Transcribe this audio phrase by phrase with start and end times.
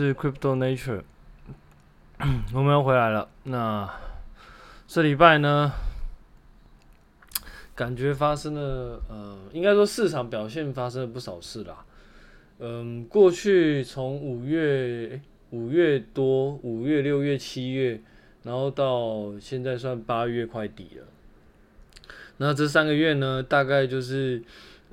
[0.00, 1.02] 是 Crypto Nature，
[2.54, 3.28] 我们又回来了。
[3.42, 3.86] 那
[4.88, 5.70] 这礼拜呢，
[7.74, 11.84] 感觉发生了，呃，应该说市场表现发生了不少事啦。
[12.60, 18.00] 嗯，过去从五月五月多，五月、六月、七月，
[18.42, 21.04] 然后到现在算八月快底了。
[22.38, 24.42] 那这三个月呢，大概就是，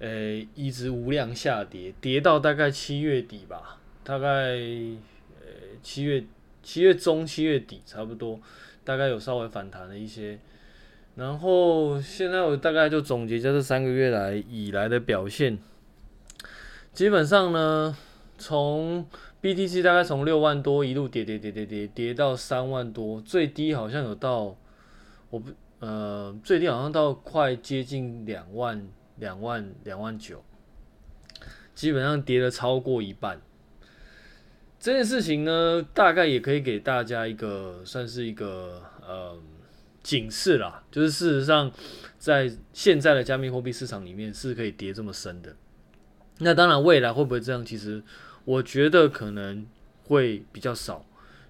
[0.01, 3.76] 呃、一直无量下跌，跌到大概七月底吧。
[4.07, 6.23] 大概呃七月
[6.63, 8.39] 七月中七月底差不多，
[8.85, 10.39] 大概有稍微反弹了一些，
[11.15, 15.59] 然后现在我大概就总结一下这三个月来以来的表现，
[16.93, 17.97] 基本上呢，
[18.37, 19.05] 从
[19.41, 24.55] BTC 大概从六万多一路跌跌跌跌跌跌到三万多，最低好像有到
[25.29, 30.41] 我不呃最低好像到快接近两万两万两万九，
[31.75, 33.41] 基本上跌了超过一半。
[34.79, 39.35] 这件事情呢，大概也可以给大家一个算是一个呃
[40.03, 41.71] 警示啦，就是事实上，
[42.19, 45.55] 在现在的加密货币市场里面是可以跌这么深的。
[46.39, 47.65] 那当然，未来会不会这样？
[47.65, 48.03] 其实
[48.45, 49.65] 我觉得可能
[50.03, 51.03] 会比较少，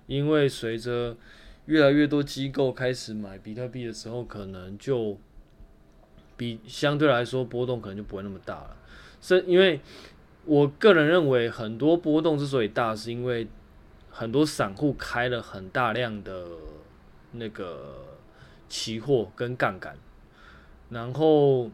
[0.08, 1.17] 因为随着
[1.66, 5.19] 越来越多机构开始买比特币的时候，可能就
[6.38, 8.78] 比相对来说波动可能就不会那么大了，
[9.22, 9.81] 是因为。
[10.48, 13.48] 我个人认为，很多波动之所以大，是因为
[14.09, 16.45] 很多散户开了很大量的
[17.34, 18.06] 那个
[18.70, 19.98] 期货跟杠杆，
[20.90, 21.70] 然后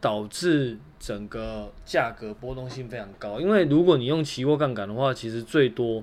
[0.00, 3.40] 导致整个价格波动性非常高。
[3.40, 6.02] 因为如果你用期货杠杆的话，其实最多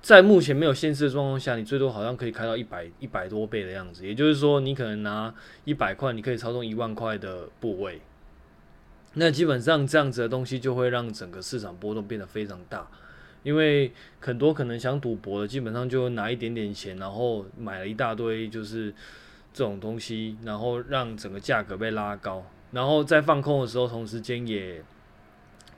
[0.00, 4.06] 在目前没有限制的状况下，你最多好像可以开到一百一百多倍的样子。
[4.06, 8.00] 也就是说，你可能拿一百块，你可以操纵一万块的部位。
[9.16, 12.88] 那基本上这样子的东西就会让整个市场波动变得非常大，
[13.44, 18.92] 因为很多可能想赌博的，基本上就拿一点点钱，然后买了一大堆就是
[19.52, 24.82] 这种东西，然后让整个价格被拉高，然后在放空的时候，同时间也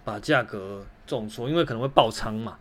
[0.03, 2.57] 把价格重挫，因为可能会爆仓嘛。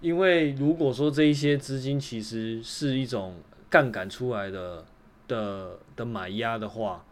[0.00, 3.36] 因为如果说这一些资金其实是一种
[3.70, 4.84] 杠杆出来的
[5.28, 7.04] 的的买压的话。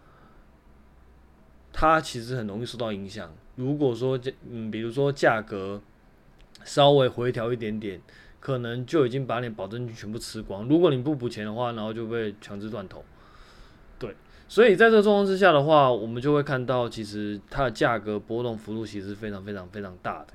[1.77, 3.35] 它其实很容易受到影响。
[3.57, 4.19] 如果说
[4.49, 5.83] 嗯，比如说价格
[6.65, 8.01] 稍微回调一点点，
[8.39, 10.69] 可能就已经把你保证金全部吃光。
[10.69, 13.05] 如果你不补钱的话，然后就被强制断头。
[13.99, 14.15] 对，
[14.49, 20.29] 所以在这个状况之下的话，我们就会看到，其实它的价格波动幅度其实非常非常非常大的。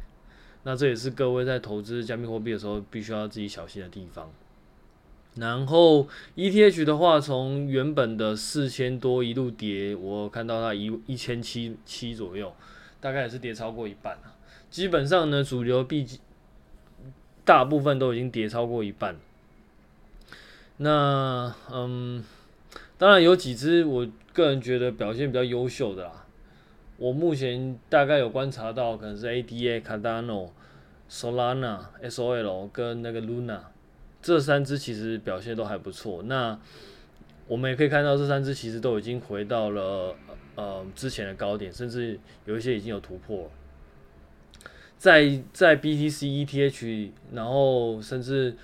[0.64, 4.30] 那这也是各位在投资加密货币的时候必须要自己小心的地方。
[5.36, 12.54] 然后 ETH 的话，从原本的四千多一路跌，我看到它一一千七七左右，
[13.00, 14.36] 大概也是跌超过一半了。
[14.70, 16.06] 基本上呢，主流币
[17.46, 19.16] 大部分都已经跌超过一半。
[20.78, 22.24] 那嗯，
[22.98, 26.26] 当然有几只我个人觉得表现比较优秀的啦。
[26.98, 30.50] 我目前大概有观察到，可能是 ADA、Cardano、
[31.10, 33.60] Solana、SOL 跟那个 Luna。
[34.22, 36.60] 这三只其实表现都还不错，那
[37.48, 40.14] 我们也可以看到，这三只其实都已经回到了
[40.56, 43.52] 呃之前的高点，甚至有一些已经有突破了。
[44.98, 48.56] 在在 BTC、ETH，然后甚至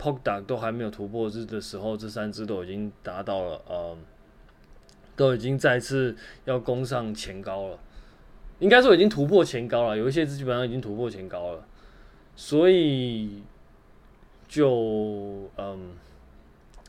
[0.00, 3.96] Polkadot 都还没有突破这的时候，这三只都已经达到了呃，
[5.14, 7.78] 都已经再次要攻上前高了。
[8.58, 11.64] 应该说已经突破前高了，有一些基本上已经突破前高了，
[12.34, 13.44] 所以。
[14.48, 15.90] 就嗯，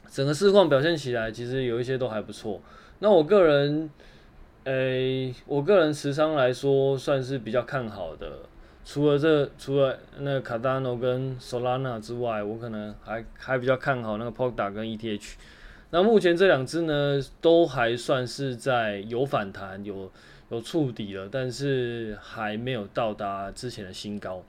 [0.10, 2.62] 整个市况表现起来，其实有一些都还不错。
[3.00, 3.90] 那我个人，
[4.64, 8.40] 诶、我个人持仓来说，算是比较看好的。
[8.86, 15.34] 除了这，除了那个 Cardano 跟 Solana 之外，我可能还还比较看好那个 Polka 跟 ETH。
[15.90, 20.12] 那目前这两只呢，都还算是在有反弹、有
[20.50, 24.44] 有触底了，但是还没有到达之前的新高。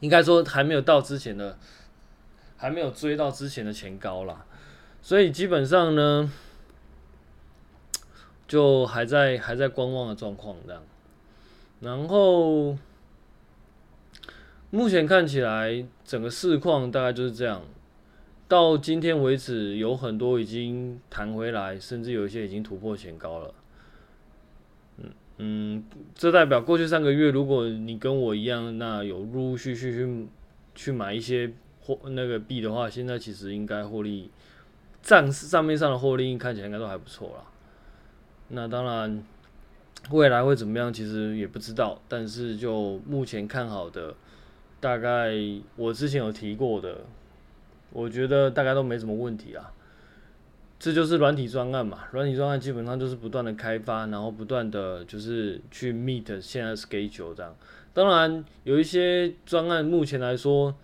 [0.00, 1.56] 应该说还没有到之前的。
[2.60, 4.44] 还没有追到之前的前高啦，
[5.00, 6.30] 所以基本上呢，
[8.46, 10.82] 就还在还在观望的状况这样。
[11.80, 12.76] 然后
[14.68, 17.62] 目前看起来整个市况大概就是这样。
[18.46, 23.54] 到今天为止，有很多已经弹回来，甚至有一些已经突破前高了。
[24.98, 25.84] 嗯嗯，
[26.14, 30.28] 这代表过去三个月，如果你跟我一样，那有陆陆续续去
[30.74, 31.50] 去买一些。
[32.04, 34.30] 那个币的话，现在其实应该获利
[35.02, 37.44] 账账面上的获利看起来应该都还不错啦。
[38.48, 39.22] 那当然，
[40.10, 42.00] 未来会怎么样，其实也不知道。
[42.08, 44.14] 但是就目前看好的，
[44.80, 45.32] 大概
[45.76, 46.98] 我之前有提过的，
[47.92, 49.72] 我觉得大概都没什么问题啊。
[50.78, 57.54] 这就是软体专案嘛，软体专案基本上就是不断的开发，然后不断的就是去 meet 现在 schedule 这样。
[57.92, 60.74] 当然有一些专案目前来说，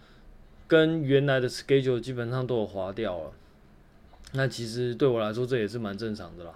[0.66, 3.32] 跟原来的 schedule 基本上都有划掉了。
[4.32, 6.52] 那其实对我来说这也是蛮正常的啦，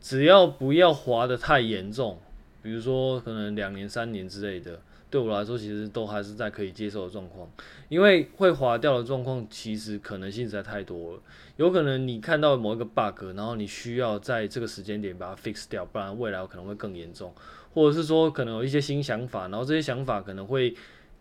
[0.00, 2.18] 只要不要划得太严重，
[2.62, 4.80] 比如说可能两年、三年之类的。
[5.08, 7.48] 对我来说，其实都还是在可以接受的状况，
[7.88, 11.20] 因为会滑掉的状况，其实可能性实在太多了。
[11.56, 17.32] 有可能你看到某一个 bug，然后你需要在这个时间点把它 fix 掉，不然未来可能会更严重。
[17.72, 20.74] 或者是说，可能有一些新想法，然后这些想法可能会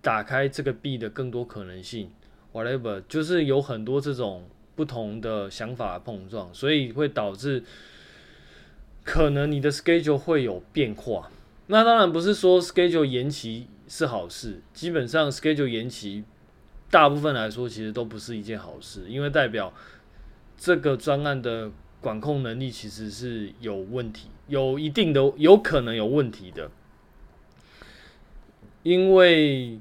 [0.06, 2.12] 打开这个币的更多可能性。
[2.54, 7.64] Whatever，就是有很多这种不同的想法碰撞，所以会导致
[9.04, 11.32] 可能你的 schedule 会有变化。
[11.66, 13.66] 那当然不是说 schedule 延期。
[13.88, 16.24] 是好事，基本上 schedule 延期，
[16.90, 19.72] 大部分来说其实都不是一件好事，因为代表
[20.58, 21.72] 这个专案的
[22.02, 26.72] 管控能力其实是有问题，有一定的有可能有问题的。
[28.82, 29.80] 因为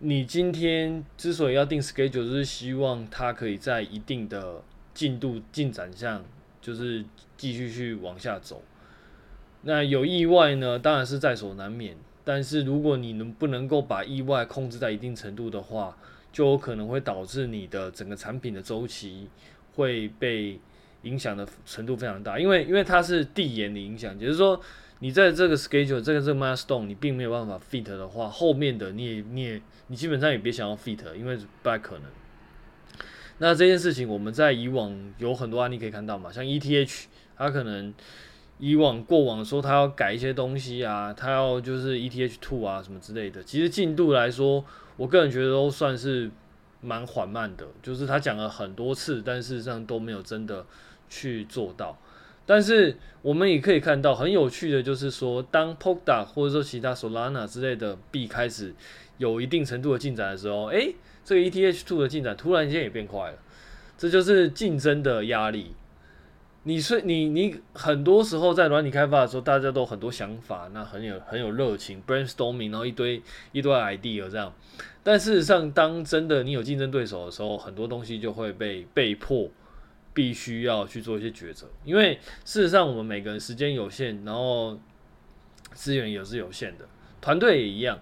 [0.00, 4.62] 你今天之所以要定 schedule，就是希望它可以在一定的
[4.92, 6.24] 进度进展上，
[6.60, 7.04] 就是
[7.36, 8.62] 继续去往下走。
[9.62, 11.96] 那有意外呢，当然是在所难免。
[12.24, 15.96] 但是如果你能不能够把意外控制在一定程度的话，
[16.32, 19.28] 就有可能会导致你的整个产品的周期
[19.74, 20.58] 会被
[21.02, 24.60] 影响的程度非常大，因为因为它是递延的影响，就是说
[25.00, 32.04] 你在这个 schedule 这个这个 milestone 你并没有办法 fit 的话，后面的你也你也你基本上也别想要 fit，因为不太可能。
[33.38, 37.04] 那这件事情我们在以往有很多案例可以看到嘛，像 ETH
[37.36, 37.92] 它可能。
[38.58, 44.64] 以往过往说他要改一些东西啊，他要就是 ETH two 啊什么之类的，其实进度来说，
[44.96, 46.30] 我个人觉得都算是
[46.80, 50.64] 蛮缓慢的，就是他讲了很多次，但事实上都没有真的
[51.06, 51.98] 去做到。
[52.46, 58.72] 但是我们也可以看到，很有趣的就是说，当 Polkadot 或者说其他 Solana 之类的币开始
[59.18, 60.94] 有一定程度的进展的时候，诶、
[61.24, 63.38] 这个 ETH two 的进展突然间也变快了，
[63.98, 65.74] 这就是竞争的压力。
[66.62, 73.22] 你是你你很多时候在软体开发的时候，大家都很多想法，那很有很有热情，brainstorming，然后一堆
[73.52, 74.52] 一堆 idea 这样。
[75.04, 79.48] 但事实上，当真的你有竞争对手的时候，很多东西就会被被迫
[80.16, 81.68] 必须要去做一些抉择。
[81.84, 84.80] 因为事实上，我们每个人时间有限，然后
[85.74, 86.88] 资源也是有限的，
[87.20, 88.00] 团队也一样。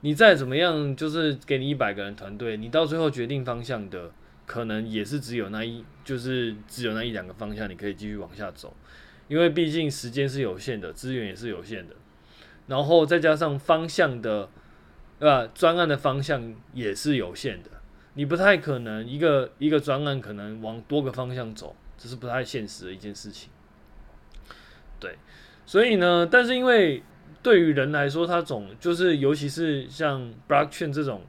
[0.00, 4.10] 你再怎么样，就是给你一百个人团队，你到最后决定方向的。
[4.44, 8.74] 可能也是只有那一，就是只有那一两个方向，你可以继续往下走，
[9.28, 11.94] 因为毕竟时间是有限的，资源也是有限的，
[12.66, 14.50] 然后再加上方向的，
[15.18, 15.48] 对吧？
[15.54, 17.70] 专案的方向也是有限的，
[18.14, 23.50] 你不太可能一个一个专案可能往多个方向走，这是不太现实的一件事情。
[24.98, 25.16] 对，
[25.66, 27.02] 所以呢，但是因为
[27.42, 31.22] 对于人来说，他总就是尤其是像 Blockchain 这种。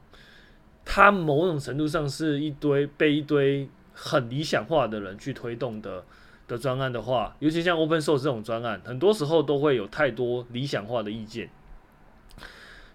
[0.85, 6.03] 它某种程度上是一堆被一堆很理想化的人去推动的
[6.45, 11.49] 的专案的话，尤其像 Open Source 这种专案，很多时候都会有太多理想化的意见，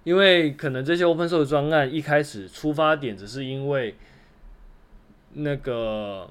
[0.08, 3.94] 因为可能这些 Open Source 专案一开始出发点只是因为
[5.34, 6.30] 那个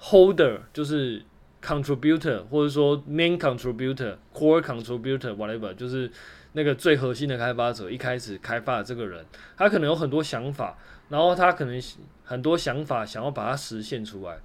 [0.00, 1.22] Holder 就是
[1.60, 6.10] Contributor 或者说 Main Contributor、Core Contributor whatever 就是。
[6.54, 9.24] 那个最核心的开发者一开始开发的这个人，
[9.56, 10.76] 他可能有很多想法，
[11.08, 11.80] 然后他可能
[12.24, 14.36] 很多想法想要把它实现出来，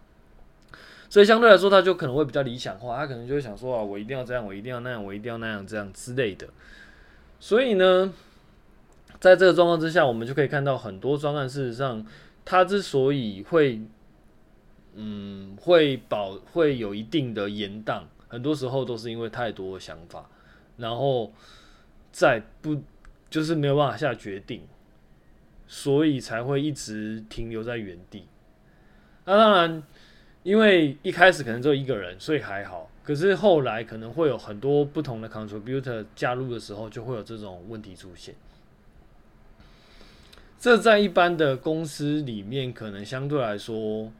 [1.09, 6.47] 所以相对来说他就可能会比较理想化，他可能就会想说啊，我一定要这样，我一定要那样，我一定要那样这样之类的。
[7.41, 8.13] 所以呢，
[9.19, 12.05] 在这个状况之下，我们就可以看到很多专案，事实上
[12.45, 13.81] 它之所以会，
[14.95, 20.29] 嗯，会保会有一定的延宕，很多时候都是因为太多的想法，
[20.77, 21.31] 然后。
[22.09, 22.81] 在不
[23.29, 24.63] 就是没有办法下决定，
[25.67, 28.25] 所以才会一直停留在原地。
[29.25, 29.83] 那当然，
[30.41, 32.89] 因为一开始可能只有一个人，所以还好。
[33.03, 38.33] 可是后来可能会有很多不同的 contributor 加入的时候，就会有这种问题出现。
[40.59, 44.11] 这在一般的公司里面，可能相对来说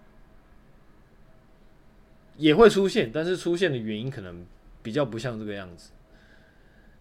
[2.38, 4.46] 也会出现，但是出现的原因可能
[4.84, 5.92] 比较不像这个样子。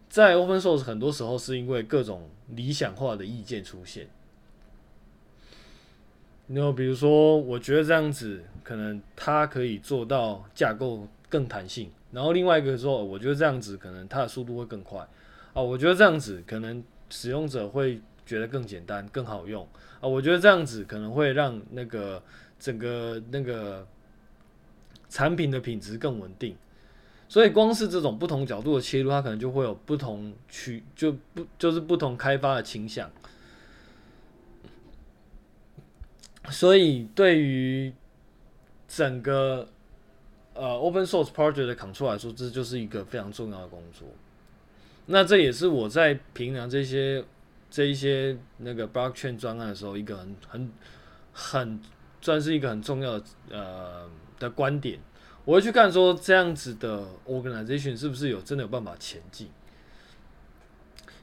[0.08, 4.08] 在 open source 很多时候是因为各种理想化的意见出现，
[6.46, 11.90] 那比如说，我觉得这样子可能它可以做到架构更弹性。
[12.12, 15.00] 然后另外一个说，我觉得这样子可能它的速度会更快
[15.52, 19.66] 啊，我觉得这样子可能使用者会觉得更简单、更好用
[20.00, 22.22] 啊，我觉得这样子可能会让那个
[22.58, 23.86] 整个那个
[25.08, 26.56] 产品的品质更稳定。
[27.28, 33.10] 所以光是这种不同角度的切入，它可能就会有不同区，就不就是不同开发的倾向。
[36.50, 37.92] 所以对于
[38.86, 39.68] 整个
[40.54, 44.06] 呃 open source project 的 control 来说，这就是一个非常重要的工作。
[45.06, 47.24] 那这也是我在评量这些
[47.76, 50.72] 这一些那个 blockchain 专案的时候，一个很很
[51.30, 51.80] 很
[52.22, 54.98] 算是一个很重要的呃的观点。
[55.44, 59.50] 我会去看说这样子的 organization 是不是有真的有办法前进？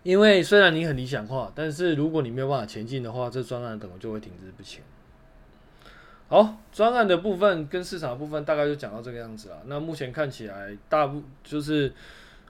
[0.03, 4.83] 因为虽然你很理想化，但是如果你没有办法前进的话，这专案可能就会停滞不前。
[6.27, 9.63] 好，专案的部分跟市场部分大概就讲到这个样子了。
[9.65, 11.91] 那目前看起来，大部就是，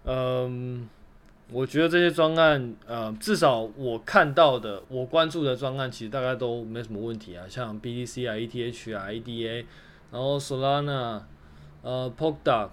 [0.03, 0.89] 嗯，
[1.51, 9.65] 我觉得这些专案，呃，至少我看到的，我关注的专案，其实大概都没什么问题啊，像 BTC 啊、ETH 啊、ADA，
[10.11, 11.21] 然后 Solana。
[11.85, 12.69] 呃，Polkadot，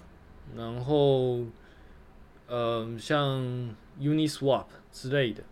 [0.56, 1.40] 然后，
[2.46, 3.42] 呃，像
[3.98, 5.42] Uniswap 之类的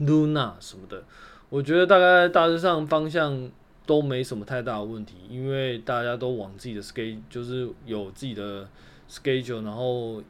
[0.00, 1.04] ，Luna 什么的，
[1.48, 3.48] 我觉得大概大致上方向
[3.86, 8.68] 都没什么太大的问题，因为大家都往自己的 schedule，就是有自己的
[9.08, 10.20] schedule，然后，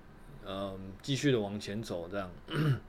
[0.48, 2.30] 嗯，继续的往前走这样。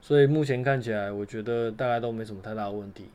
[0.00, 3.06] 所以目前看起来，我觉得大概都没什么太大的问题。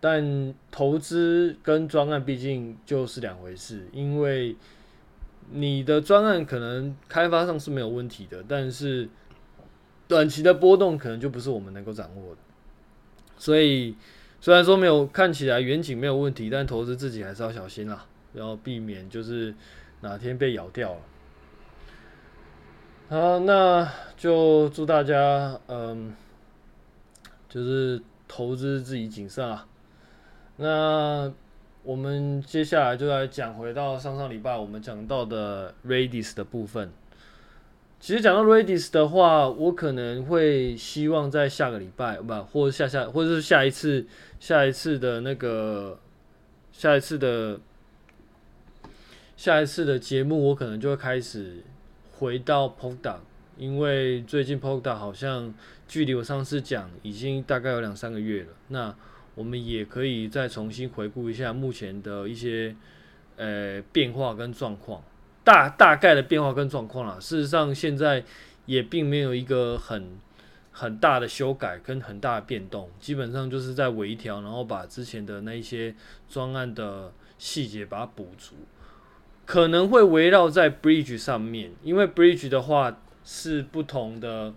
[0.00, 4.56] 但投资跟专案毕竟就是两回事，因为
[5.50, 9.08] 你的专案可能开发上是没有问题的，但是
[10.08, 12.40] 短期的波动可能就不是我们能够掌握的。
[13.38, 13.96] 所以
[14.40, 18.04] 虽然说没有看起来远景没有问题，但投资自己还是要小心啦，
[18.34, 19.54] 要避免就是
[20.00, 21.00] 哪天被咬掉了。
[23.08, 26.12] 好，那就祝大家嗯，
[27.48, 29.64] 就是投资自己谨慎啊。
[30.56, 31.32] 那
[31.84, 36.90] 我们接下来就来讲回到上上礼拜我们讲到的 Redis 的部分。
[38.00, 44.04] 其实讲到 Redis 的话，我可能会希望在下个礼拜，不，或下下，或者是下一次，
[44.40, 46.00] 下一次的那个，
[46.72, 47.60] 下一次的，
[49.36, 51.62] 下一次的节目，我可能就会开始
[52.18, 53.18] 回到 Polkadot，
[53.58, 55.52] 因为最近 Polkadot 好像
[55.86, 58.48] 距离我上次讲已经大概有两三个月了。
[58.68, 58.94] 那
[59.34, 62.74] 我们也可以再重新回顾一下目前的一些
[63.36, 65.02] 呃变化跟状况，
[65.44, 67.18] 大大概的变化跟状况啦。
[67.20, 68.24] 事实上，现在
[68.64, 70.18] 也并没有一个很
[70.72, 75.94] 很大的修改跟很大的变动，基本上就是在微调，然后把之前的那一些
[76.28, 78.54] 专案的细节把它补足，
[79.46, 84.52] 可能会围绕在 Bridge 上面，因为 Bridge 的话是不同的，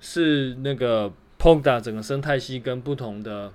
[0.00, 3.52] 是那个 Polka 整个生态系跟不同的。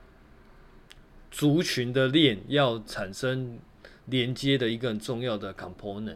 [1.30, 3.60] 族群的链要产生
[4.06, 6.16] 连接的一个很重要的 component，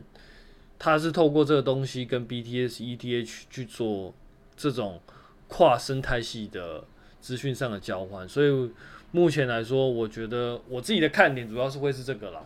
[0.80, 4.16] 它是透过这个东西跟 BTS ETH 去做
[4.56, 5.00] 这种
[5.48, 6.86] 跨生态系的
[7.20, 8.72] 资讯上的交换，所以
[9.12, 12.42] 目前来说，我觉得我自己的看点主要是会是这个啦。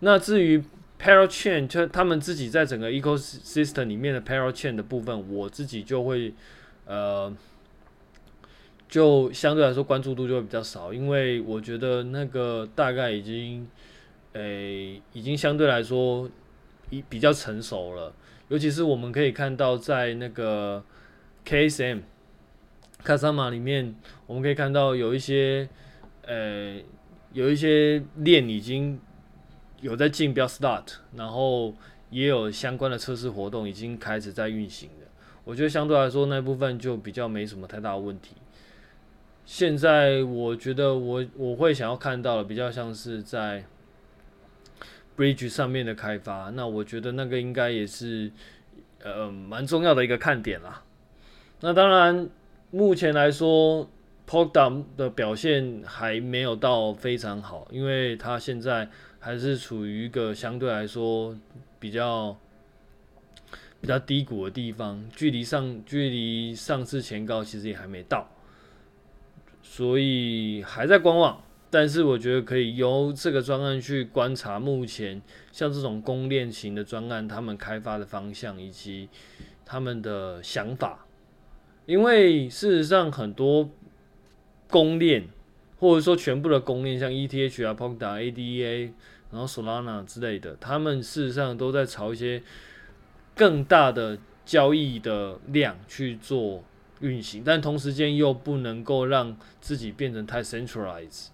[0.00, 0.64] 那至于
[1.00, 6.34] Parachain，就他们自己在整个 ecosystem 里面的 Parachain 的部分，我自己就会
[6.86, 7.34] 呃。
[8.90, 13.68] 就相对来说关注度就会比较少，因为我觉得那个大概已经，
[14.32, 16.26] 诶、已经相对来说
[16.88, 18.14] 比比较成熟了。
[18.48, 20.82] 尤其是我们可以看到，在那个
[21.44, 22.00] KSM
[23.04, 23.94] 卡萨玛里面，
[24.26, 25.68] 我们可以看到有一些，
[26.22, 26.80] 呃、
[27.34, 28.98] 有一些链已经
[29.80, 31.74] 有在竞标 start，然后
[32.10, 35.06] 也有相关的测试活动已经开始在运行的。
[35.44, 38.34] 我觉得相对来说那部分就比较没什么太大的问题。
[39.46, 43.64] 现在我觉得我我会想要看到的比较像是在
[45.16, 48.30] Bridge 上面的开发，那我觉得那个应该也是
[49.02, 50.82] 呃蛮重要的一个看点啦。
[51.60, 52.28] 那当然，
[52.70, 53.88] 目前来说
[54.28, 58.88] Polkadot 的表现还没有到非常好，因为它现在
[59.20, 61.36] 还是处于一个相对来说
[61.78, 62.36] 比较
[63.80, 68.28] 比较低谷的地方，距离上距离上次前高其实也还没到。
[69.62, 75.20] 所以还在观望，但是我觉得可以由这个专案去观察目前
[75.52, 79.08] 像这种公链型的专案，他们开发的方向以及
[79.64, 81.04] 他们的想法。
[81.86, 83.70] 因为事实上很多
[84.68, 85.28] 公链
[85.78, 88.92] 或者说全部的公链，像 ETH 啊、Polkadot、ADA，
[89.30, 92.42] 然后 Solana 之类的，他们事实上都在朝一些
[93.36, 96.64] 更大的交易的量去做
[97.00, 101.28] 运行，但同时间又不能够让自己变成太 centralized，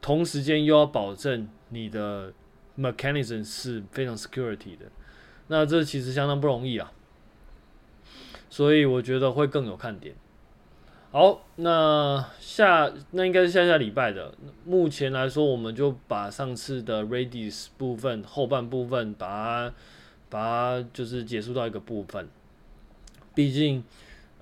[0.00, 2.32] 同时间又要保证你的
[2.78, 4.86] mechanism 是非常 security 的，
[5.48, 6.92] 那这其实相当不容易啊，
[8.48, 10.14] 所以我觉得会更有看点。
[11.14, 14.34] 好，那下那应该是下下礼拜的。
[14.64, 19.74] 目前来说，我们就把上次的 Redis 部分后半部分把它
[20.28, 22.28] 把它就是结束到一个部分。
[23.32, 23.84] 毕竟，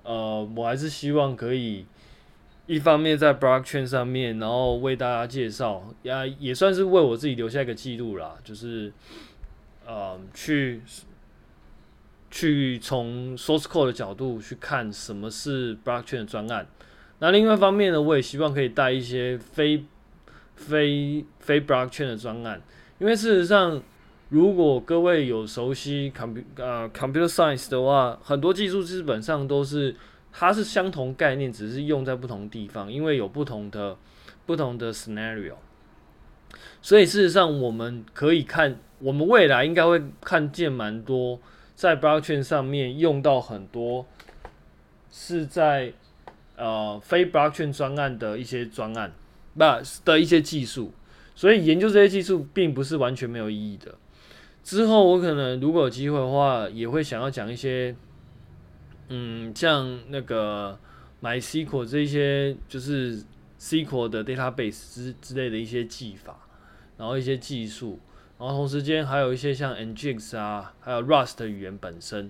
[0.01, 1.85] 呃，我还是希望可以
[2.65, 8.35] 一方面在 Blockchain 上面，然后为大家介绍，也也算是为我自己留下一个记录啦。
[8.43, 8.91] 就是，
[9.85, 10.81] 呃，去。
[12.33, 16.65] 去从 source code 的角度去看什么是 blockchain 的专案。
[17.19, 19.85] 那另外一方面呢，我也希望可以带一些非
[20.55, 22.59] 非非 blockchain 的专案，
[22.97, 23.79] 因为事实上，
[24.29, 29.95] 如果各位有熟悉 computer 呃 computer science 的话，很多技术基本上都是
[30.31, 33.95] 它是相同概念，只是用在不同地方，因为有不同的
[34.47, 35.53] 不同的 scenario。
[36.81, 41.39] 所以事实上，我们可以看，我们未来应该会看见蛮多。
[41.83, 44.05] 在 blockchain 上面用到很多
[45.11, 45.91] 是在
[46.55, 49.11] 呃非 blockchain 专案的一些专案，
[49.53, 49.65] 不
[50.05, 50.93] 的一些技术，
[51.35, 53.95] 所以研究这些技术并不是完全没有意义的。
[54.63, 57.93] 之后我可能如果有机会的话，也会想要讲一些，
[59.09, 60.79] 嗯，像那个
[61.21, 63.21] MySQL 这一些就是
[63.59, 66.47] SQL 的 database 之之类的一些技法，
[66.97, 67.99] 然后一些技术。
[68.39, 72.29] 然后同时间还有一些像 Nginx 啊，还有 Rust 语言本身。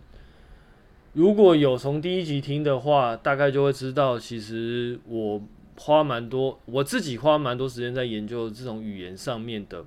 [1.13, 5.41] 如果有从第一集听的话，大概就会知道，其实我
[5.77, 9.85] 花蛮多，我自己花蛮多时间在研究这种语言上面的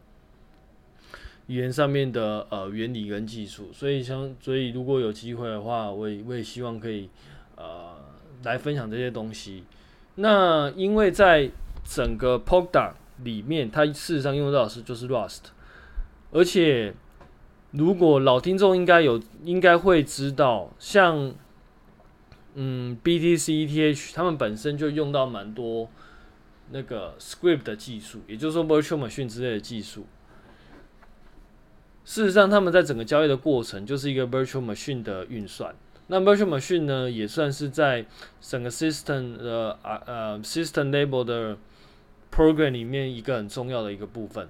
[1.49, 3.71] 语言上面的呃原理跟技术。
[3.73, 7.11] 所以像所以如果有机会的话，我也我也希望可以
[7.57, 7.97] 呃
[8.45, 9.65] 来分享这些东西。
[10.15, 11.51] 那因为在
[11.85, 12.93] 整个 Polkadot
[13.25, 15.56] 里面，它事实上用到的是就是 Rust。
[16.37, 16.93] 而且，
[17.71, 21.35] 如果老听众应该有应该会知道，像
[22.55, 25.89] 嗯 BTC ETH 他们本身就用到蛮多
[26.73, 30.05] 那个 script 的技术，也就是说 virtual machine 之类的技术。
[32.05, 35.75] 事实上，他们在整个交易的过程就是一个 virtual machine 的运算。
[36.09, 38.05] 那 virtual machine 呢，也算是在
[38.43, 41.57] 整个 system 的啊呃 system level 的
[42.31, 44.49] program 里面一个很重要的一个部分。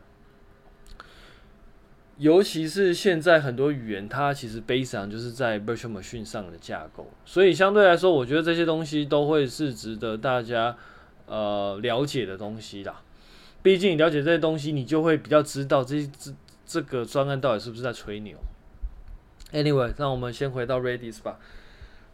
[2.19, 10.75] 尤其是现在很多语言，它其实 base 上就是在 virtual machine 上的架构，所以相对来说，我觉得这些东西都会是值得大家
[11.27, 13.03] 呃了解的东西啦。
[13.63, 16.33] 毕竟你了解这些东西，你就会比较知道这这
[16.65, 18.39] 这个专案到底是不是在吹牛。
[19.53, 21.39] Anyway，那我们先回到 Redis 吧。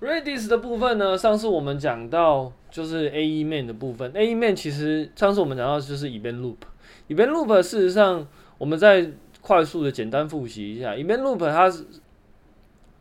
[0.01, 8.27] Redis 的部分呢，上次我们讲到就是 AE main 的部分，AE main 其实上次我们讲到就是 event loop，event loop 事实上
[8.59, 11.85] 我们在快速的简单复习一下，event loop 它是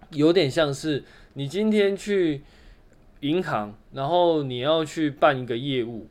[0.09, 2.41] 有点像是你今天去
[3.19, 6.07] 银行，然后你要去办一个业务，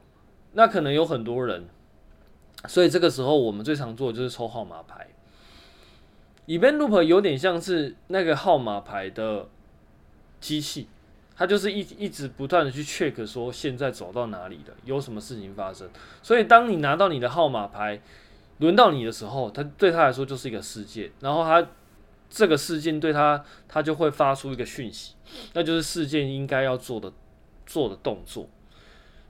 [0.53, 1.67] 那可能有很多人，
[2.69, 5.09] 所以这个时候我们最常做的就是抽号码牌。
[6.47, 9.49] event loop 有点像是那个号码牌的
[10.41, 10.87] 机器，
[11.37, 15.91] 它就是一一直不断的去 check 说现在走到哪里了，有什么事情发生。
[16.23, 18.01] 所以当你拿到你的号码牌。
[18.61, 21.67] 轮到你的时候，他对他来说就是一个事件，然后他
[22.29, 25.15] 这个事件对他，他就会发出一个讯息，
[25.55, 27.13] 那就是事件应该要做的
[27.67, 28.49] 做的动作。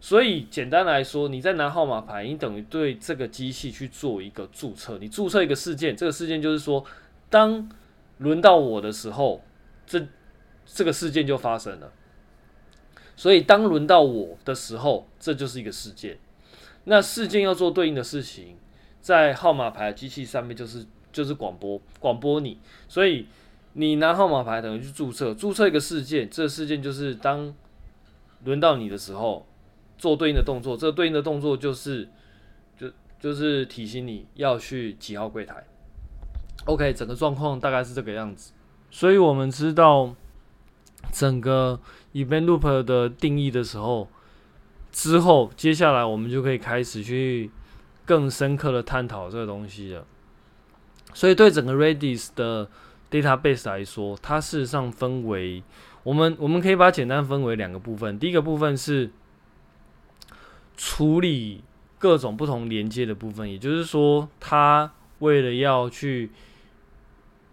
[0.01, 6.85] 所以简单来说，你在拿号码牌，你等于对这个机器去做一个注册，你注册一个事件，这个事件就是说，
[7.29, 7.69] 当
[8.19, 9.43] 轮到我的时候，
[9.87, 10.07] 这
[10.67, 11.93] 这个事件就发生了。
[13.15, 16.19] 所以当轮到我的时候，这就是一个事件。
[16.85, 18.57] 那事件要做对应的事情。
[19.01, 23.27] 在号码牌机器上面就是就是广播广播你，所以
[23.73, 27.55] 你拿号码牌等于去注册注册一个事件，这个事件就是当
[28.45, 29.47] 轮到你的时候
[29.97, 32.09] 做对应的动作，这个对应的动作就是
[32.79, 35.65] 就就是提醒你要去几号柜台。
[36.67, 38.53] OK，整个状况大概是这个样子，
[38.91, 40.15] 所以我们知道
[41.11, 41.81] 整个
[42.13, 44.09] event loop 的定义的时候，
[44.93, 47.51] 之后接下来我们就可以开始去。
[48.11, 50.05] 更深刻的探讨这个东西了，
[51.15, 52.69] 所以对整个 Redis 的
[53.09, 55.63] database 来说，它事实上分为
[56.03, 58.19] 我们我们可以把它简单分为两个部分。
[58.19, 59.13] 第一个部分是
[60.77, 61.63] 处理
[62.01, 66.33] 各种不同连接的部分，也就是说，它为了要去，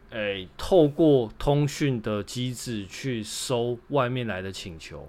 [0.10, 5.08] 诶、欸，透过通讯的机制去收外面来的请求，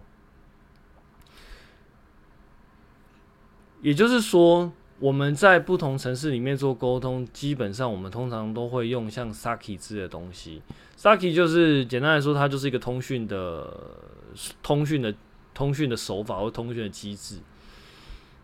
[3.81, 10.61] 也就是说，我们在不同城市里面做沟通，基本上我们通常都会用像 Saki 之类的东西。
[10.97, 13.73] Saki 就是简单来说，它就是一个通讯的
[14.63, 15.15] 通讯的
[15.55, 17.39] 通讯的手法或通讯的机制。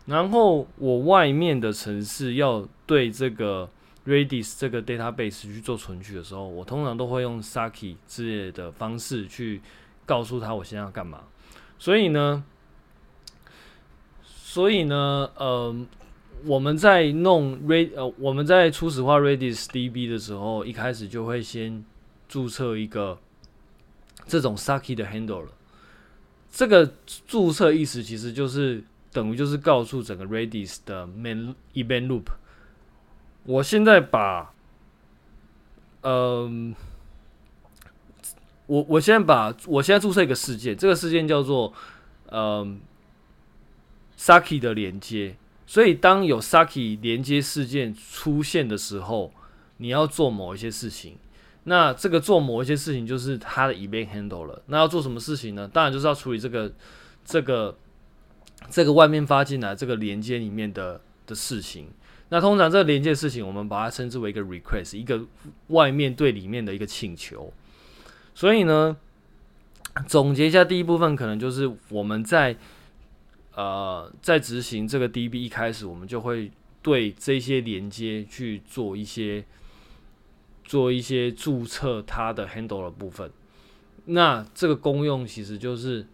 [0.05, 3.69] 然后我外面的城市要对这个
[4.05, 9.61] Redis 这个 database 去做存取的时候，我通常都会用 Saki 之类的方式去
[10.05, 11.23] 告诉他我现在要干嘛。
[11.77, 12.43] 所以呢，
[14.23, 15.75] 所以呢，呃，
[16.43, 21.85] 我们在弄 Red 呃，我们在初始化 Redis DB 的时候，一开始就会先
[22.27, 23.17] 注册一个
[24.27, 25.51] 这种 Saki 的 Handle 了。
[26.51, 26.93] 这个
[27.25, 28.83] 注册意思其实就是。
[29.15, 32.25] 等于就是告诉整个 Redis 的 main event loop。
[33.45, 34.53] 我现在把，
[36.01, 36.75] 嗯、
[38.65, 41.71] 我我现在把我现在注册一个事件，这个事件叫做
[42.25, 42.77] 嗯、呃、
[44.17, 45.37] Saki 的连接。
[45.67, 49.31] 所以当有 Saki 连接事件出现的时候，
[49.77, 51.17] 你要做某一些事情。
[51.63, 54.61] 那这个做某一些事情就是它的 event handle 了。
[54.67, 55.69] 那要做什么事情呢？
[55.71, 56.71] 当然就是要处理这个
[57.23, 57.77] 这个。
[58.69, 61.89] 这个外面发进来这个连接里面的的事情，
[62.29, 65.21] 那通常这个连接事情，我们把它称之为一个 request，一个
[65.67, 67.53] 外面对里面的一个请求。
[68.33, 68.97] 所以呢，
[70.07, 72.55] 总结一下，第一部分可能就是我们在
[73.55, 79.43] 呃在执行这个 DB 一开始，我们就会对这些连接去做一些
[80.63, 83.31] 做一些注册它的 handle 的部分。
[84.05, 86.05] 那这个功用其实就是。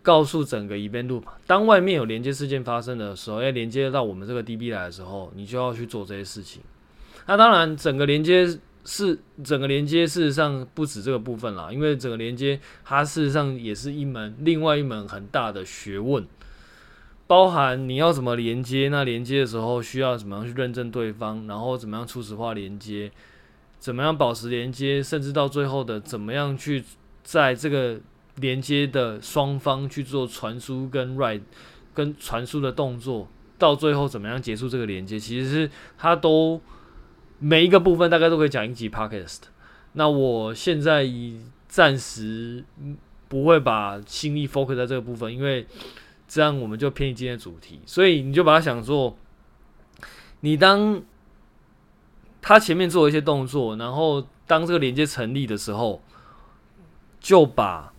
[0.00, 6.62] 告诉整个 event loop，当外面有连接事件发生的时候，要连接到我们这个 DB 来的时候，你就要去做这些事情。
[7.26, 16.26] 那当然，整个连接是整个连接，事实上不止这个部分啦，因为整个连接它事实上也是一门另外一门很大的学问，
[17.26, 23.12] 包含你要怎么连接，那连接的时候需要怎么样去认证对方，然后怎么样初始化连接，
[23.78, 26.82] 怎么样保持连接，甚至到最后的怎么样去
[27.22, 28.00] 在这个。
[28.40, 31.40] 连接的双方去做传输跟 write
[31.92, 33.26] 跟传输的动作，
[33.58, 35.18] 到最后怎么样结束这个连接？
[35.18, 36.60] 其实是它都
[37.38, 39.40] 每一个部分大概都可以讲一集 podcast。
[39.92, 41.06] 那我现在
[41.66, 42.64] 暂时
[43.28, 45.66] 不会把心力 focus 在这个部分，因为
[46.26, 47.80] 这样我们就偏离今天的主题。
[47.86, 49.16] 所以你就把它想做，
[50.40, 51.02] 你当
[52.40, 56.02] 他前面做一些动作，然后当这个连接成立的时候，
[57.20, 57.92] 就把。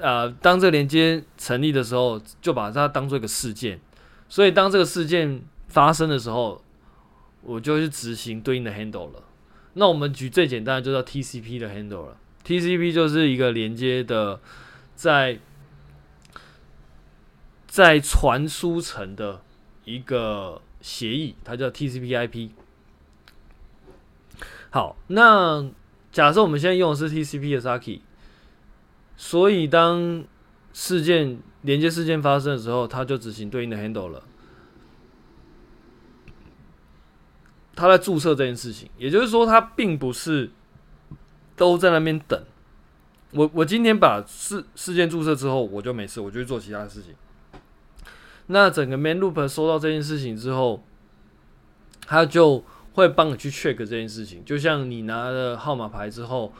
[0.00, 3.78] 呃，当这个连接成立的时候，就把它当做一个事件。
[4.30, 6.62] 所以当这个事件发生的时候，
[7.42, 9.22] 我就去执行对应的 handle 了。
[9.74, 12.16] 那我们举最简单的，就叫 TCP 的 handle 了。
[12.44, 14.40] TCP 就是一个连接的
[14.94, 15.38] 在
[17.66, 19.42] 在传输层的
[19.84, 22.50] 一个协议，它叫 TCP/IP。
[24.70, 25.70] 好，那
[26.10, 28.00] 假设我们现在用的是 TCP 的 Saki。
[29.16, 30.24] 所以，当
[30.72, 34.22] 事件连接事件发生的时候，它就执行对应的 handle 了。
[37.80, 40.50] 他在注册这件事情，也就是说，他并不是
[41.56, 42.38] 都在那边等。
[43.32, 47.14] 我我今天把事事件注册之后，我就没事，我就去做其他的事情。
[48.48, 50.84] 那整个 man loop 收到这件事情之后，
[52.06, 52.62] 他就
[52.92, 54.44] 会帮你去 check 这件事情。
[54.44, 56.52] 就像你拿了号码牌之后，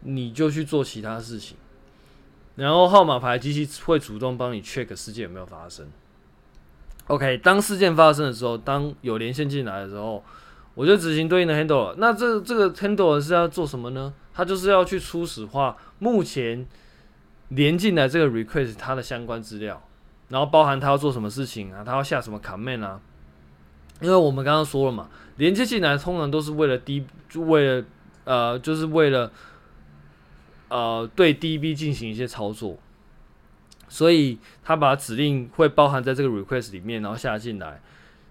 [0.00, 1.56] 你就去做其他事情。
[2.56, 5.86] 然后号码牌机器会主动帮你 check 事件有没有发生。
[7.06, 10.24] OK，当事件发生的时候，当有连线进来的时候，
[10.78, 11.92] 我就执行对应的 handle。
[11.98, 14.14] 那这这个 handle 是要做什么呢？
[14.32, 16.64] 它就是要去初始化目前
[17.48, 19.82] 连进来这个 request 它的相关资料，
[20.28, 23.00] 然后包含它要做什么事情啊，它要下什么 command 啊。
[24.00, 27.84] 因为我们刚刚说了嘛，连接进来通常都是为了 D，为了
[28.24, 29.32] 呃，就是为了。
[30.70, 32.76] 呃，对 DB 进行一些操作，
[33.88, 37.80] 所以他把指令会包含在这个 request 里面，然后下进来。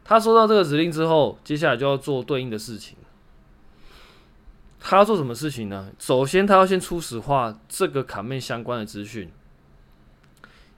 [0.09, 2.97] 他收到这个指令之后，接下来就要做对应的事情。
[4.79, 5.91] 他要做什么事情呢？
[5.99, 9.29] 首先，他要先初始化这个卡面相关的资讯，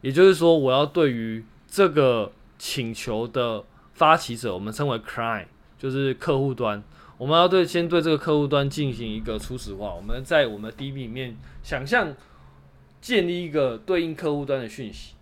[0.01, 3.63] 也就是说，我要对于这个请求的
[3.93, 5.45] 发起者，我们称为 client，
[5.77, 6.83] 就是客户端。
[7.19, 9.93] 我们要对先对这个客户端进行一个初始化。
[9.93, 12.15] 我们在我们 DB 里面想象
[12.99, 15.13] 建立一个对应客户端的讯息，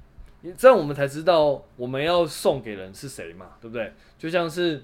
[0.55, 3.91] 这样我们才知道我们要送给人是谁嘛，对不对？
[4.17, 4.83] 就像是，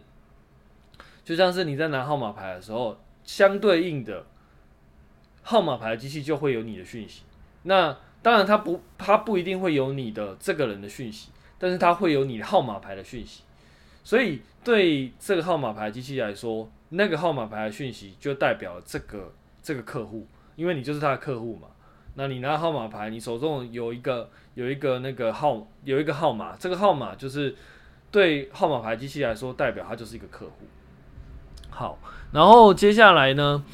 [1.24, 4.26] 就像是你在拿号码牌的时候，相对应的
[5.44, 7.24] 号码牌机器就会有你的讯息。
[7.64, 13.44] 那当然，它不，它不一定会有你的这个人的讯息，但是它会有你的号码牌的讯息。
[14.04, 21.68] 所以对这个号码牌机器来说，那个号码牌的讯息就代表这个这个客户，因为你就是他的客户嘛。
[22.16, 27.56] 那你拿号码牌，你手中有一个有一个那个号有一个号码，这个号码就是
[28.12, 30.68] 对号码牌机器来说，代表它就是一个客户。
[31.72, 31.98] 好，
[32.32, 33.66] 然后接下来呢，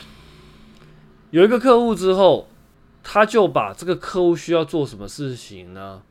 [1.31, 2.47] 有一个客户之后，
[3.03, 6.01] 他就把这个客户需要做什么事情呢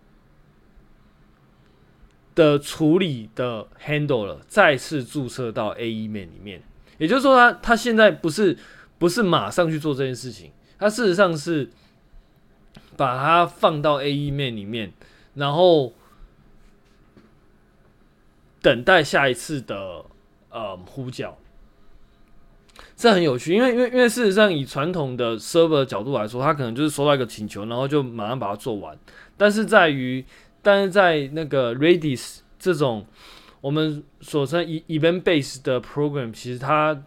[2.35, 6.63] 的处理的 handle 了再次注册到 AEMAN 里面，
[6.99, 8.59] 也就是说，他他现在不是
[8.99, 11.71] 不是马上去做这件事情，他事实上是。
[12.99, 14.93] 把它放到 A E 面里面，
[15.35, 15.93] 然后
[18.61, 20.05] 等待下一次的
[20.51, 21.39] 呃呼叫，
[22.97, 28.99] 这很有趣，因为因为因为事实上以传统的 server 的角度来说，它可能就是收到一个请求，然后就马上把它做完。
[29.37, 30.25] 但是在于，
[30.61, 33.07] 但是在那个 Redis 这种
[33.61, 37.01] 我们所称 event based 的 program，其实它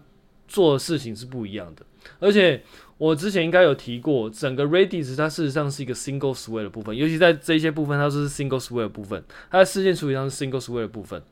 [0.48, 1.86] 做的事情是不一样的，
[2.22, 2.64] 而且。
[3.02, 11.24] 我之前应该有提过，整个 Redis 它事实上是一个 single thread 的部分，尤其在这些部分，它是 single thread 的部分，它的事件处理上是 single thread 的部分，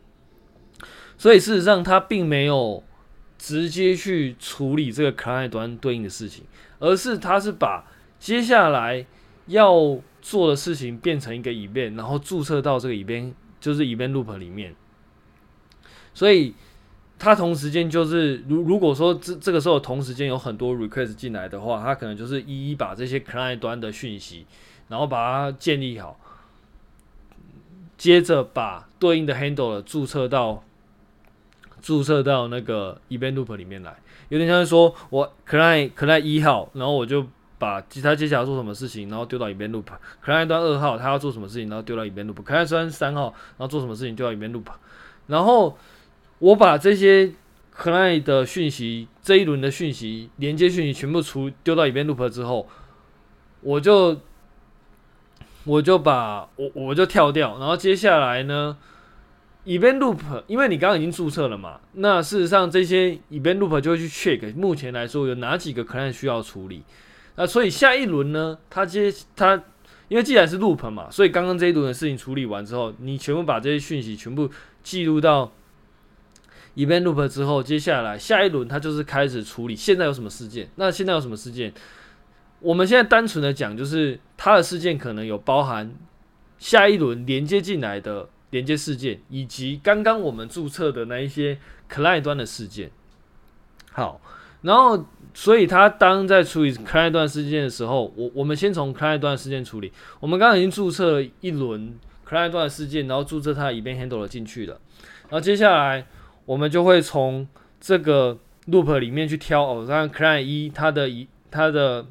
[1.15, 2.84] 所以事实上它并没有
[3.38, 6.43] 直接去处理这个 client 端对应的事情，
[6.79, 7.86] 而是它是把
[8.17, 9.05] 接下来
[9.45, 14.73] 要做的事情变成一个 event，然后注册到这个 event，就是 event loop 里面，
[16.15, 16.55] 所以。
[17.21, 24.45] 它同时间就是，如如果说这这个时候同时间有很多 request 进来的话，它可能就是一一把这些 client 端的讯息，
[24.88, 26.17] 然后把它建立好，
[27.97, 30.63] 接着把对应的 handle 注册到
[31.82, 33.97] 注册到那个 event loop 里面来，
[34.29, 37.27] 有点像是说我 client client 一号，然后我就
[37.58, 44.67] 把其他接下来做什么事情，然后丢到 event loop，client 端二号他要做什么事情，然后丢到 event loop，client 端三号，然后做什么事情丢到 event loop，
[45.27, 45.77] 然后。
[46.39, 47.32] 我把这些
[47.78, 52.67] client 的讯息，这一轮的讯息连接讯息全部出丢到 event loop 之后，
[53.62, 54.17] 我就
[55.65, 58.78] 我就把我我就跳掉，然后接下来呢
[59.65, 66.84] ，event loop，因为你刚刚已经注册了嘛，那事实上这些 event loop 就会去 check，目前来说有哪几个 client 需要处理，
[67.36, 69.62] 那所以下一轮呢，他接他，
[70.08, 74.49] 因为既然是 loop 嘛，所以刚刚这一轮的事情处理完之后，你全部把这些讯息全部
[74.82, 75.52] 记录到。
[76.80, 80.70] Event loop 之后，接下来下一轮它就是开始处理现在有什么事件。
[80.78, 81.74] 那现在有什么事件？
[82.62, 85.94] 我们现在单纯的讲，就是它的事件可能有包含
[86.58, 91.58] 下一轮连接进来的连接事件，以及刚刚我们注册的那一些
[91.92, 92.89] client 端的事件。
[93.92, 94.22] 好，
[94.62, 99.92] 然后所以它当在处理 client 端事件的时候，我我们先从 client 端事件处理。
[100.22, 101.94] 我们刚刚已经注册了一轮
[102.26, 104.80] client 端事件，然后注册它的 event handler 进去了，
[105.24, 106.08] 然后接下来。
[106.49, 107.47] 我们就会从
[107.79, 108.35] 这个
[108.69, 112.07] loop 里面去挑哦，让 client 一它的一它的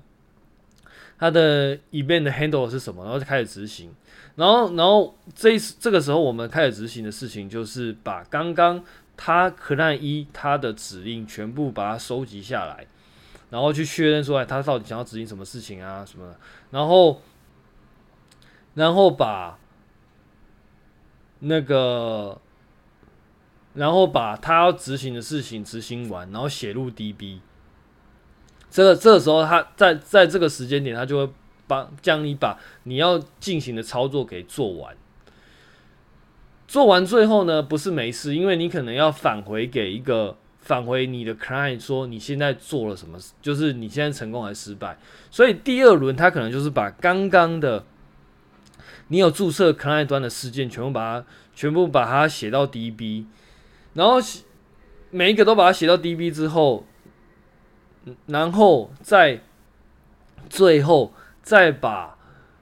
[1.18, 3.92] 它的 event 的 handle 是什么，然后就开始执行。
[4.36, 8.80] 然后，然后这这个时候我们开始执行的事情就是把刚刚
[9.16, 12.86] 它 client 一它的指令全部把它收集下来，
[13.50, 16.38] 然后去确认说，哎，它到底想要执行什么事情啊什么的。
[16.70, 17.20] 然后，
[18.74, 19.58] 然后把
[21.40, 22.40] 那个。
[23.78, 27.38] 然后把他要执行的事情执行完，然后写入 DB。
[28.68, 31.32] 这个这个时候，他在在这个时间点，他就会
[31.68, 34.96] 帮将你把你要进行的操作给做完。
[36.66, 44.98] 做完最后呢，不是没事，因为你可能要返回给一个返回你的 client 说你现在做了什么，就是你现在成功还是失败。
[45.30, 47.84] 所以第二轮他可能就是把刚刚的
[49.06, 53.26] 你有注册 client 端的事件全部把它全部把它写到 DB。
[53.94, 54.16] 然后
[55.10, 56.84] 每一个都把它写到 DB 之后，
[58.26, 59.40] 然后再
[60.48, 62.16] 最后再把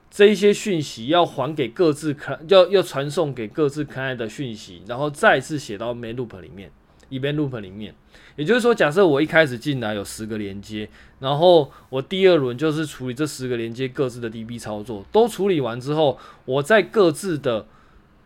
[0.09, 6.71] 这一些讯息要还给各自看，要要传送给各自看的讯息，然后再次写到 main loop 里面
[7.09, 7.93] ，event loop 里面。
[8.35, 17.67] 也就是说，假设我一开始进来有十个连接，然后我第二轮就是处理这十个连接各自的 DB 操作，都处理完之后，我在各自的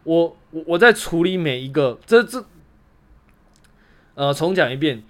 [0.03, 2.45] 我我我在处理每一个这这。
[4.15, 5.03] 呃，重讲一遍，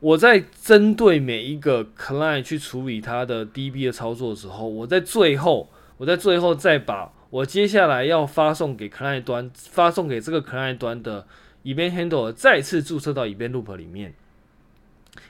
[0.00, 11.26] 我在针对每一个 client 去处理它的 DB 的操作的时候，我在最后，我在最后再把我接下来要发送给 client 端，发送给这个 client 端的
[11.64, 14.14] event handler 再次注册到 event loop 里面。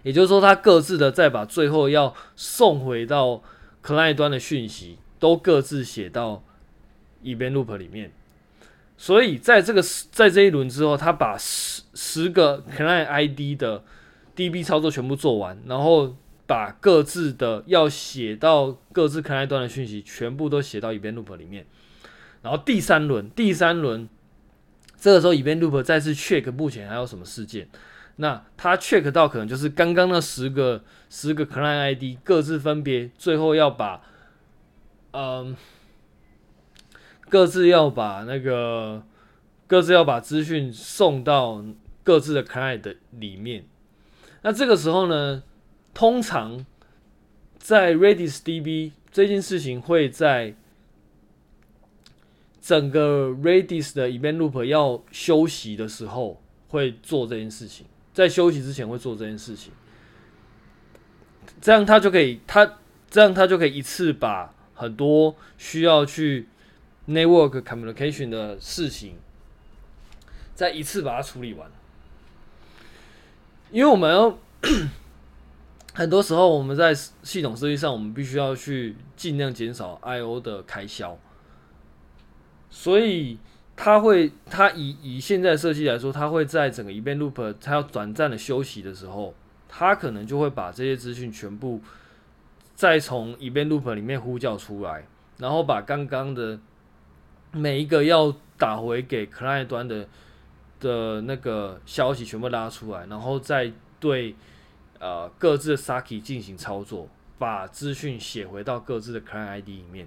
[0.02, 3.42] 也就是说，它各自的再把最后要送回到
[3.82, 6.42] client 端的讯息，都各自写到
[7.24, 8.12] event loop 里面。
[8.98, 13.84] 所以，在这个在这一轮之后，他把十十个 client ID 的
[14.34, 21.66] DB 操作全部做完，然后把各自的要写到各自 client 端的讯息全部都写到 event loop 里面。
[22.42, 24.08] 然后第三轮，第三轮，
[24.96, 27.68] 这个时候 event loop 再次 check 目前还有什么事件。
[28.16, 34.00] 那他 check 到可能就是刚刚那十个十个 client ID 各自分别最后要把，
[35.10, 35.54] 嗯，
[37.28, 39.02] 各自要把那个
[39.66, 41.64] 各自要把资讯送到
[42.02, 43.64] 各自的 client 的里面。
[44.42, 45.42] 那这个时候呢，
[45.92, 46.64] 通常
[47.58, 50.54] 在 Redis DB 这件事情会在
[52.60, 57.86] 整个 Redis 的 event loop 要休息的时候会做这件事情。
[58.12, 59.72] 在休息之前会做这件事情，
[61.60, 62.78] 这样他就可以，他
[63.10, 66.48] 这样他就可以一次把很多需要去
[67.08, 69.16] network communication 的事情，
[70.54, 71.70] 再一次把它处理完。
[73.70, 74.38] 因为我们要
[75.94, 81.18] 很多时候我们在系统设计上，我们必须要去尽量减少 I/O 的开销，
[82.70, 83.38] 所以。
[83.78, 89.34] 它会，它以以现在设计来说，它会在整个 event loop 它要短暂的休息的时候，
[89.68, 91.82] 它可能就会把这些资讯全部
[92.74, 96.58] 再从 event loop 里面呼叫出来，然后把刚刚的
[97.56, 100.06] 每一个要打回给 client 端的
[100.78, 104.36] 的那个消息全部拉出来，然后再对
[104.98, 110.06] 呃各自的 Saki 进行操作，把资讯写回到各自的 client ID 里面。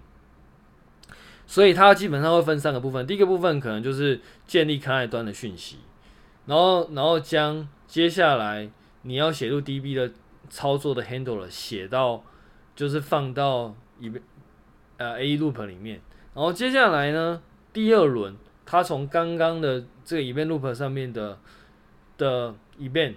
[1.48, 5.78] 所以它基本上会分三个部分，第一个部分可能就是建立 client 端的讯息，
[6.46, 8.70] 然后然后将接下来
[9.02, 10.12] 你要写入 DB 的
[10.48, 12.24] 操作的 handler 写到，
[12.76, 14.12] 就是放到一
[14.98, 16.00] 呃 AE loop 里面，
[16.34, 17.42] 然后接下来呢，
[17.74, 21.38] 第二轮它从刚刚的这个 event loop 上面的
[22.18, 23.16] 的 event，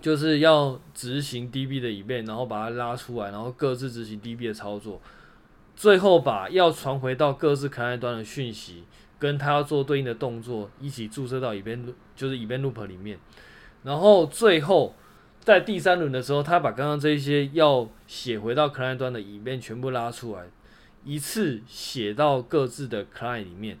[0.00, 5.00] 就是要执行 DB 的 event，然后把它拉出来，然后各自执行 DB 的操作。
[5.76, 8.84] 最后把要传回到各自 client 端的讯息，
[9.18, 13.18] 跟他要做对应的动作一起注册到 event 就是 event loop 里面，
[13.82, 14.94] 然后最后
[15.40, 20.44] 在第三轮的时候，他把刚刚这些要写回到 client 端的 event 全部拉出来，
[21.04, 23.78] 一次写到各自的 client 里面。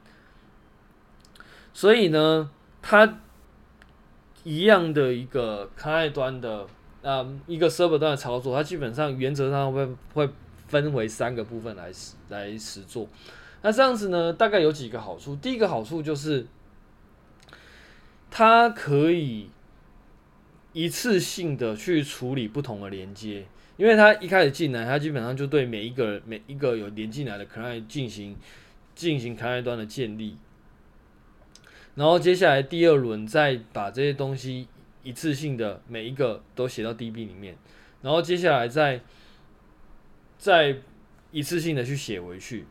[1.72, 2.50] 所以呢，
[2.82, 3.20] 它
[4.42, 6.66] 一样的一个 client 端的
[7.02, 10.30] 啊一个 server 端的操作，它基本上原则上会会。
[10.66, 11.92] 分为三个部分来
[12.30, 13.06] 来实做，
[13.60, 15.36] 那这样子呢，大概有几个好处。
[15.36, 16.46] 第一个好处就是，
[18.30, 19.50] 它可以
[20.72, 28.36] 一次性的去处理不同的连接，因为他一开始进来，他基本上就对每一个每一个有连进来的 client 进行
[28.94, 30.36] 进行 client 端的建立，
[31.94, 34.68] 然后接下来第二轮再把这些东西
[35.02, 37.56] 一次性的每一个都写到 DB 里面，
[38.02, 39.00] 然后接下来再。
[40.36, 40.76] 再
[41.30, 42.66] 一次性的去写回去。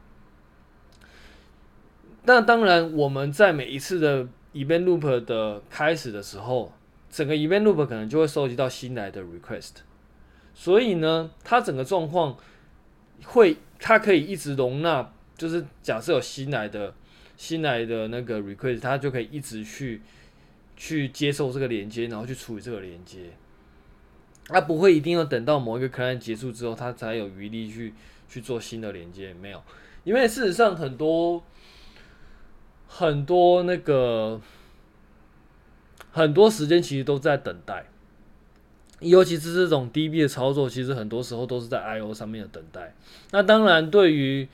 [2.26, 6.72] 那当然，我们在每一次的 event loop 的开始的时候，
[7.10, 9.78] 整个 event loop 可能就会收集到新来的 request。
[10.54, 12.38] 所以呢，它整个状况
[13.26, 16.94] 会，它可以一直容纳，就是假设有新来的
[17.36, 20.02] 新来的那个 request，它就可以一直去
[20.78, 23.32] 去接受这个连接，然后去处理这个连接。
[24.46, 27.94] 它不会一定要等到某一个 client 结束之后，它才有余力去
[28.28, 29.63] 去做新的连接，没有，
[30.04, 31.42] 因为事实上很多
[32.88, 34.42] 很多那个
[36.12, 37.86] 很多时间其实都在等待，
[39.04, 42.96] 尤其是这种 DB 的操作，其实很多时候都是在 IO 上面的等待。
[43.32, 44.48] 那当然，对于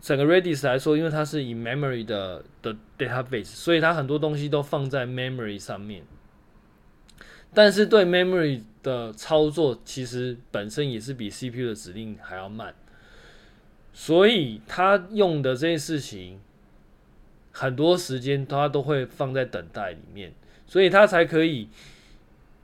[0.00, 6.04] 整个 Redis 来说，因为它是以 memory 的的 database，所以它很多东西都放在 memory 上面。
[7.54, 12.74] 但是对 memory 的操作，其实本身也是比 CPU 的指令还要慢，
[13.92, 16.38] 所以它用的这些事情，
[17.50, 20.32] 很多时间它都会放在等待里面，
[20.66, 21.70] 所以它才可以，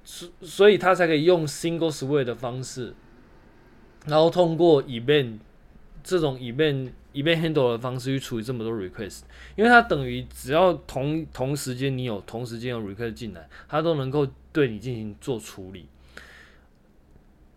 [0.04, 2.94] 所所以它才可以用 single switch 的方式，
[4.06, 5.38] 然后通过 event
[6.02, 9.22] 这种 event event handle 的方式去处理这么多 request，
[9.56, 15.88] 因为它等于只要同同时间你有同时间有 request 进来，它都能够对你进行做处理。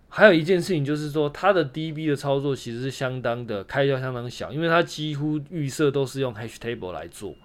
[0.09, 7.35] 还有一件事情就是说，它的 DB 的操作其实是相当的开销相当小，因为它几乎预设都是用 Hash Table 来做。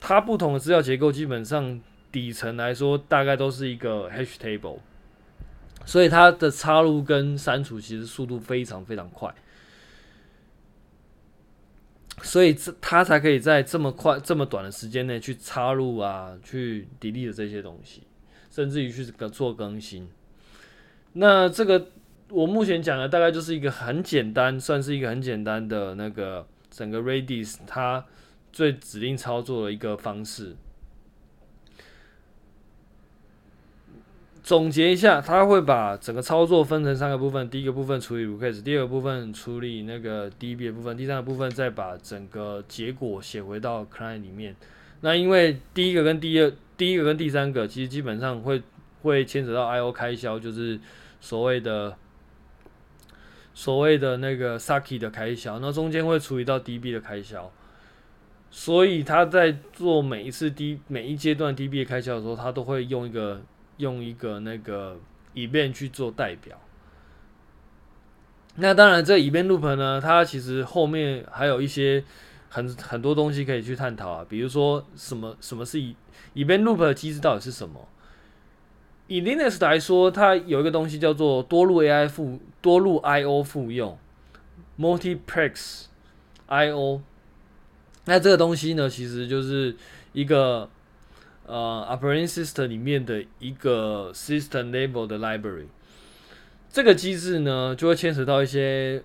[0.00, 1.80] 它不同的资料结构基本上
[2.12, 4.78] 底层来说大概都是一个 Hash Table，
[5.86, 9.34] 所以它的插入跟删除其实速度非常非常快。
[12.22, 18.02] 所以这它才可以在这么快、这么短的时间内去插入啊，去 delete 这些东西，
[18.50, 20.08] 甚至于去做更新。
[21.14, 21.88] 那这个
[22.28, 28.04] 我目前讲的大概就是一个很简单，算是一个很简单的那个整个 Redis 它
[28.52, 30.54] 最指令操作的一个方式。
[34.42, 44.56] 总结一下，他会把整个操作分成三个部分：第一个部分处理 request，第二个部分处理那个 DB 的部分，第三个部分再把整个结果写回到 client 里面。
[45.02, 48.60] 那因为第一个跟第二、第一个跟第三个其实基本上会
[49.02, 50.80] 会牵扯到 I/O 开销，就是
[51.20, 51.96] 所谓的
[53.54, 57.48] 所谓的那个 Saki 的开销，那中间会处理到 DB 的开销。
[58.50, 63.40] 所以他在做每一次 D 每一阶段 DB 的开销的时候，他都会用一个。
[63.78, 64.98] 用一个那个
[65.34, 66.60] 以便去做代表，
[68.56, 72.04] 那当然这以便 loop 呢，它其实后面还有一些
[72.50, 75.96] 很很多东西可以去探讨啊，比如说什么什么是以
[76.34, 77.88] 以便 loop 的机制到底是什么？
[79.08, 83.98] 以 Linux 来说，它有一个东西叫做多路 AI 复多路 I/O 复用
[84.78, 85.86] multiplex
[86.46, 87.02] I/O，
[88.04, 89.74] 那这个东西呢，其实就是
[90.12, 90.68] 一个。
[91.46, 95.66] 呃，operating system 里面的一个 system level 的 library，
[96.70, 99.02] 这个机制呢，就会牵扯到一些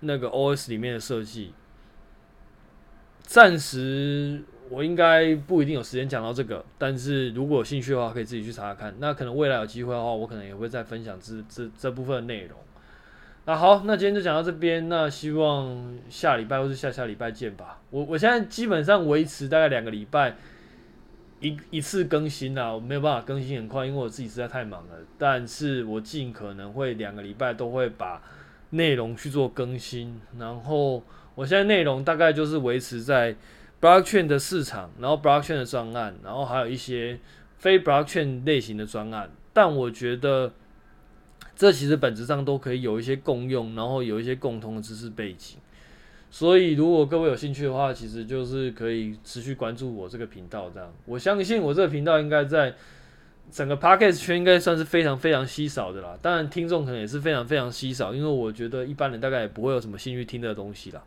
[0.00, 1.52] 那个 OS 里面的设计。
[3.22, 8.94] 暂时我应该不一定有时间讲到这个，但是如果有兴趣的话，可以自己去查查看。
[8.98, 12.58] 那可能未来有机会的话，我可能也会再分享这这这部分的内容。
[13.46, 14.88] 那好，那今天就讲到这边。
[14.88, 17.80] 那希望下礼拜或是下下礼拜见吧。
[17.90, 20.36] 我我现在基本上维持大概两个礼拜。
[21.40, 24.94] 一一次更新啊，我没有办法更新很快，因为我自己实在太忙了。
[25.16, 28.22] 但是我尽可能会两个礼拜都会把
[28.70, 30.20] 内容去做更新。
[30.38, 31.02] 然后
[31.34, 33.34] 我现在内容大概就是维持在
[33.80, 37.18] Blockchain 的市场，然后 Blockchain 的专案，然后还有一些
[37.56, 39.30] 非 Blockchain 类型的专案。
[39.52, 40.52] 但我觉得
[41.56, 45.56] 这其实本质上都可以有一些共用，然后有一些共同的知识背景。
[46.32, 50.70] 所以，如果各位有兴趣的话，其实就是可以持续关注我这个频道。
[50.72, 52.72] 这样，我相信我这个频道应该在
[53.50, 56.16] 整个 Podcast 圈应该算是非常非常稀少的啦。
[56.22, 61.02] 当然，听众可能也是非常非常稀少，因为我觉得一般人大概也不会有什么兴趣听的东西啦。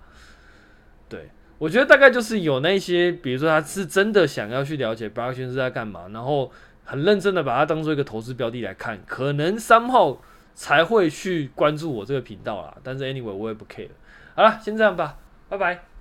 [1.07, 6.51] 对，我觉得大概就是有那些，比如说他是真的想要去了解 Blockchain 是在干嘛，然后
[6.84, 10.21] 很认真的把它当做一个投资标的来看，可能三号
[10.53, 12.76] 才会去关注我这个频道啦。
[12.84, 13.88] 但是 anyway，我也不 care。
[14.36, 15.17] 好了，先这样吧，
[15.49, 15.92] 拜拜。